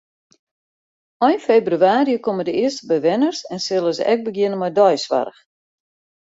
[1.27, 5.39] Ein febrewaarje komme de earste bewenners en sille se ek begjinne mei deisoarch.